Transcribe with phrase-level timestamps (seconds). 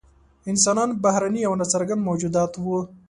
[0.51, 2.77] انسانان بهرني او نا څرګند موجودات وو.